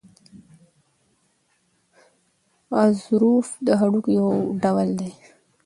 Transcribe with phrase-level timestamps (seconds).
[2.75, 4.29] غضروف د هډوکو یو
[4.63, 5.11] ډول دی.